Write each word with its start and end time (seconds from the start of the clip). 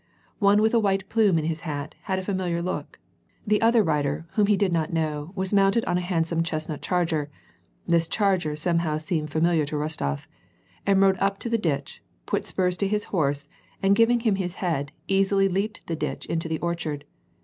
One 0.39 0.63
with 0.63 0.73
a 0.73 0.79
white 0.79 1.07
plume 1.09 1.37
in 1.37 1.45
his 1.45 1.59
hat, 1.59 1.93
had 2.05 2.17
a 2.17 2.23
familiar 2.23 2.59
look; 2.63 2.97
the 3.45 3.61
other 3.61 3.83
rider, 3.83 4.25
he 4.31 4.35
whom 4.35 4.47
he 4.47 4.57
did 4.57 4.73
not 4.73 4.91
know, 4.91 5.31
was 5.35 5.53
mounted 5.53 5.85
on 5.85 5.99
a 5.99 6.01
handsome 6.01 6.41
chestnut 6.41 6.81
charger— 6.81 7.29
this 7.87 8.07
charger 8.07 8.55
somehow 8.55 8.97
seemed 8.97 9.29
familiar 9.29 9.63
to 9.67 9.75
Rostof,— 9.75 10.25
and 10.87 11.01
rode 11.03 11.19
up 11.19 11.37
to 11.41 11.49
the 11.49 11.59
ditch, 11.59 12.01
put 12.25 12.47
spurs 12.47 12.77
to 12.77 12.87
his 12.87 13.03
horse, 13.13 13.47
and 13.83 13.95
giving 13.95 14.21
him 14.21 14.37
his 14.37 14.55
head, 14.55 14.91
easily 15.07 15.47
leaped 15.47 15.85
the 15.85 15.95
ditch 15.95 16.25
into 16.25 16.49
the 16.49 16.57
orchard. 16.61 17.05